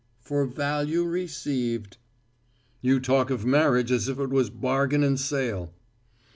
[0.19, 1.97] "For value received."
[2.81, 5.75] "You talk of marriage as if it was bargain and sale."